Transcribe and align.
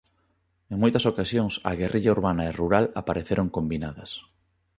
En 0.71 0.77
moitas 0.83 1.07
ocasións 1.11 1.53
a 1.69 1.71
guerrilla 1.79 2.15
urbana 2.17 2.43
e 2.49 2.55
rural 2.61 2.85
apareceron 3.01 3.47
combinadas. 3.57 4.11